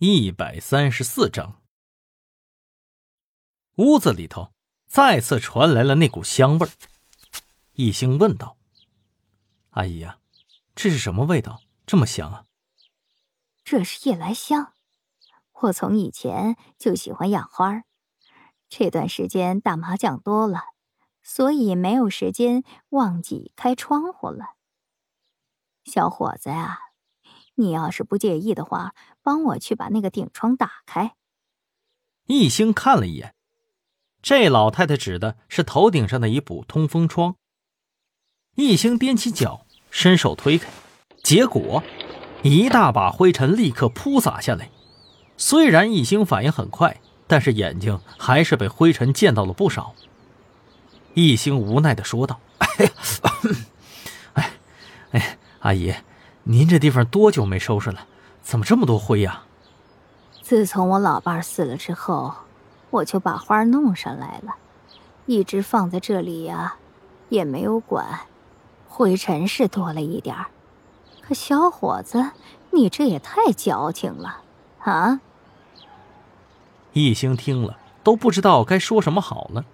[0.00, 1.60] 一百三十四章，
[3.78, 4.52] 屋子里头
[4.86, 6.70] 再次传来了那股香味儿。
[7.72, 8.56] 一兴问道
[9.70, 10.20] ：“阿姨呀，
[10.76, 11.62] 这是什么味道？
[11.84, 12.46] 这么香啊
[13.64, 14.74] ？”“这是夜来香，
[15.62, 17.82] 我从以前就喜欢养花。
[18.68, 20.60] 这段时间打麻将多了，
[21.24, 24.54] 所以没有时间忘记开窗户了。
[25.84, 26.82] 小伙子呀。”
[27.58, 31.14] 你要是不介意的话，帮我去把那个顶窗打开。
[32.26, 33.34] 一兴看了一眼，
[34.22, 37.34] 这老太太指的是头顶上的一部通风窗。
[38.54, 40.68] 一兴踮起脚，伸手推开，
[41.24, 41.82] 结果
[42.42, 44.70] 一大把灰尘立刻扑洒下来。
[45.36, 49.94] 虽然一兴反应很快，但是眼睛还是被灰尘溅到了不少。
[51.14, 52.92] 一兴无奈的说道：“哎呀，
[54.34, 54.50] 哎，
[55.10, 55.92] 哎，阿姨。”
[56.50, 58.06] 您这地方多久没收拾了？
[58.40, 59.42] 怎么这么多灰呀？
[60.40, 62.32] 自从我老伴死了之后，
[62.88, 64.54] 我就把花弄上来了，
[65.26, 66.76] 一直放在这里呀，
[67.28, 68.20] 也没有管。
[68.88, 70.46] 灰尘是多了一点儿，
[71.20, 72.30] 可小伙子，
[72.70, 74.40] 你这也太矫情了
[74.78, 75.20] 啊！
[76.94, 79.66] 一兴听了都不知道该说什么好了，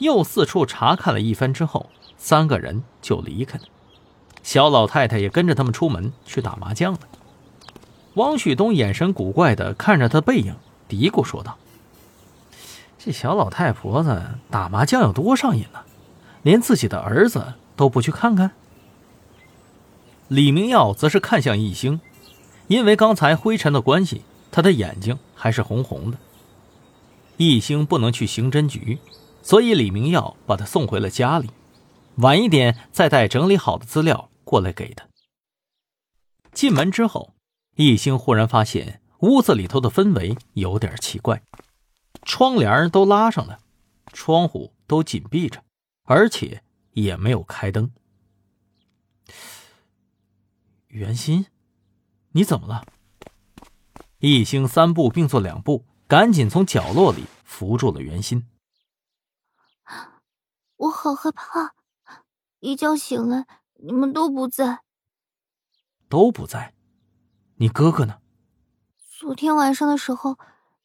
[0.00, 3.64] 又四处查看了一番之后，三个人就离开了。
[4.50, 6.98] 小老太太也跟着他们出门去打麻将了。
[8.14, 10.56] 王旭东眼神古怪的看着他背影，
[10.88, 11.56] 嘀咕说道
[12.98, 15.78] ：“这小老太婆子打麻将有多上瘾呢？
[16.42, 18.50] 连自己的儿子都不去看看。”
[20.26, 22.00] 李明耀则是看向易星，
[22.66, 26.18] 因为刚才灰尘的关系，他的眼睛还是红红的。
[27.36, 28.98] 易星不能去刑侦局，
[29.44, 31.50] 所以李明耀把他送回了家里，
[32.16, 34.28] 晚一点再带整理好的资料。
[34.50, 35.08] 过来给他。
[36.52, 37.36] 进门之后，
[37.76, 41.44] 一兴忽然发现屋子里头的氛围有点奇怪，
[42.22, 43.60] 窗帘都拉上了，
[44.12, 45.62] 窗户都紧闭着，
[46.02, 46.64] 而且
[46.94, 47.92] 也没有开灯。
[50.88, 51.46] 袁心，
[52.32, 52.84] 你怎么了？
[54.18, 58.48] 一兴三步并作两步，赶紧从角落里扶住了袁心。
[60.74, 61.76] 我好害怕，
[62.58, 63.46] 一觉醒来。
[63.82, 64.82] 你们都不在，
[66.08, 66.74] 都不在。
[67.56, 68.20] 你哥哥呢？
[68.98, 70.38] 昨天晚上的时候，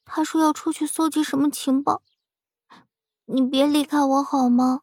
[0.04, 2.02] 他说要出去搜集什么情报。
[3.26, 4.80] 你别离开我好吗？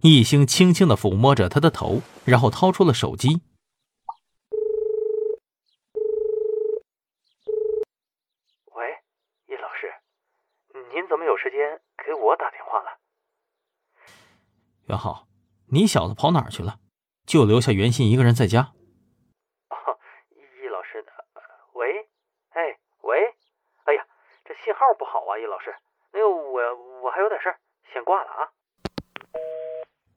[0.00, 3.42] 易星轻轻的抚摸着他的头，然后掏出了手机。
[8.72, 8.86] 喂，
[9.46, 9.92] 叶老师，
[10.92, 12.98] 您怎么有时间给我打电话了？
[14.86, 15.29] 元浩。
[15.72, 16.78] 你小子跑哪儿去了？
[17.26, 18.72] 就留下袁鑫一个人在家。
[19.68, 19.76] 哦，
[20.32, 21.04] 易老师，
[21.74, 21.86] 喂，
[22.50, 23.18] 哎，喂，
[23.84, 24.04] 哎呀，
[24.44, 25.72] 这信号不好啊，易老师。
[26.12, 27.60] 那个，我我还有点事儿，
[27.92, 28.50] 先挂了啊。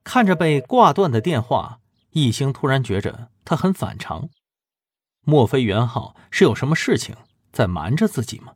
[0.03, 4.30] 看着被挂断的电话，易星突然觉着他很反常。
[5.22, 7.16] 莫非袁浩是有什么事情
[7.52, 8.56] 在瞒着自己吗？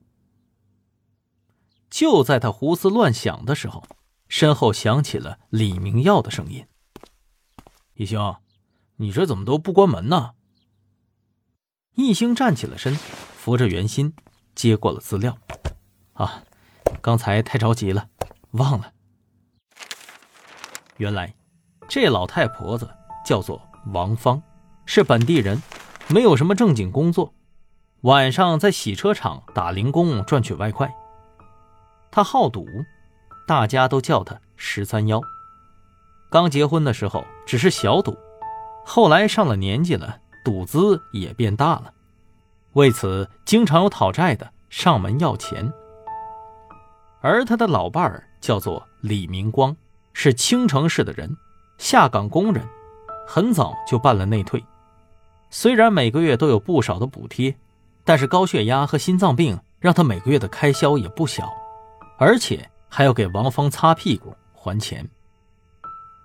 [1.89, 3.83] 就在他胡思乱想的时候，
[4.27, 6.67] 身后响起了李明耀的声音。
[7.99, 8.35] 一星，
[8.97, 10.33] 你这怎么都不关门呢？
[11.95, 14.13] 一星站起了身，扶着袁心，
[14.53, 15.35] 接过了资料。
[16.13, 16.43] 啊，
[17.01, 18.07] 刚才太着急了，
[18.51, 18.93] 忘了。
[20.97, 21.33] 原来，
[21.87, 22.87] 这老太婆子
[23.25, 23.59] 叫做
[23.91, 24.39] 王芳，
[24.85, 25.59] 是本地人，
[26.07, 27.33] 没有什么正经工作，
[28.01, 30.93] 晚上在洗车场打零工赚取外快。
[32.11, 32.67] 她好赌，
[33.47, 35.19] 大家都叫她十三幺。
[36.29, 38.17] 刚结婚的时候只是小赌，
[38.85, 41.93] 后来上了年纪了，赌资也变大了，
[42.73, 45.71] 为此经常有讨债的上门要钱。
[47.21, 49.75] 而他的老伴儿叫做李明光，
[50.13, 51.35] 是青城市的人，
[51.77, 52.63] 下岗工人，
[53.25, 54.63] 很早就办了内退。
[55.49, 57.55] 虽然每个月都有不少的补贴，
[58.03, 61.49] 但是高血压和心脏病让他每个月的开销也不小，
[62.19, 65.09] 而且还要给王芳擦屁股还钱。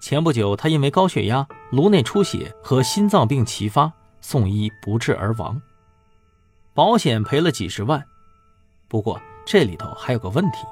[0.03, 5.63] 前不久，他因为高血压、颅内出血和心脏病齐发，送医不治而亡。
[6.75, 8.05] 保险赔了几十万，
[8.89, 10.67] 不过这里头还有个问题，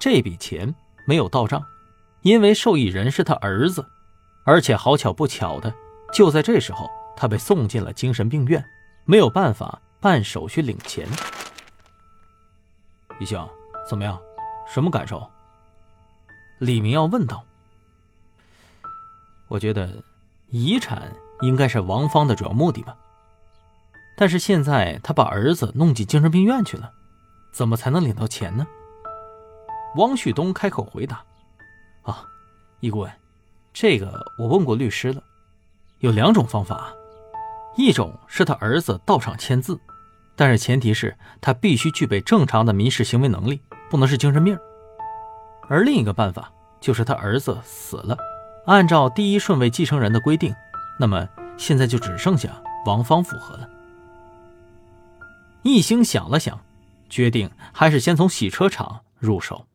[0.00, 0.74] 这笔钱
[1.06, 1.64] 没有到账，
[2.22, 3.86] 因为受益人是他儿子，
[4.44, 5.72] 而且好巧不巧的，
[6.12, 8.64] 就在这时候，他被送进了精神病院，
[9.04, 11.06] 没有办法办手续领钱。
[13.20, 13.38] 一星，
[13.88, 14.20] 怎么样？
[14.66, 15.24] 什么感受？
[16.58, 17.44] 李明耀问道。
[19.48, 20.02] 我觉得，
[20.48, 22.96] 遗产应该是王芳的主要目的吧。
[24.16, 26.90] 但是现在他把儿子弄进精神病院去了，
[27.52, 28.66] 怎么才能领到钱呢？
[29.96, 31.22] 汪旭东开口回答
[32.02, 32.24] ：“啊，
[32.80, 33.12] 易顾问，
[33.72, 35.22] 这个我问过律师了，
[36.00, 36.92] 有两种方法，
[37.76, 39.78] 一种是他儿子到场签字，
[40.34, 43.60] 但是前提是他必须具备正常的民事行为能力，
[43.90, 44.56] 不能是精神病；
[45.68, 46.50] 而另一个办法
[46.80, 48.16] 就是他儿子死了，
[48.66, 50.54] 按照第一顺位继承人的规定，
[50.98, 53.70] 那么现在就只剩下王芳符合了。”
[55.62, 56.60] 易兴想了想，
[57.08, 59.66] 决定还是先从洗车厂入手。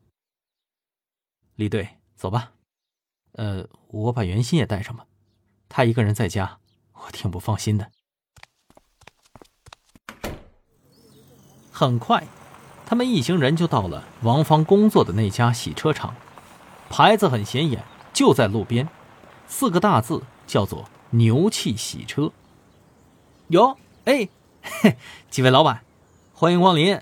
[1.56, 2.52] 李队，走吧。
[3.34, 5.06] 呃，我把袁鑫也带上吧，
[5.70, 6.60] 他一个人在家，
[6.94, 7.90] 我挺不放心的。
[11.72, 12.26] 很快，
[12.86, 16.14] 他们一行人就到了王芳工作的那家洗车厂，
[16.90, 17.84] 牌子很显眼，
[18.22, 18.88] 就在路边，
[19.48, 22.32] 四个大字叫做“牛气洗车”。
[23.50, 23.76] 哟，
[24.06, 24.30] 哎。
[24.62, 24.96] 嘿，
[25.32, 25.82] 几位老板，
[26.32, 27.00] 欢迎光临。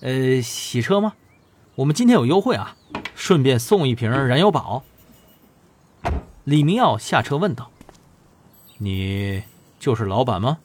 [0.00, 1.14] 呃，洗车吗？
[1.74, 2.76] 我们今天有优惠啊，
[3.16, 4.84] 顺便送一瓶燃油宝。
[6.44, 7.72] 李明耀下车问道
[8.78, 9.42] ：“你
[9.80, 10.58] 就是老板吗？”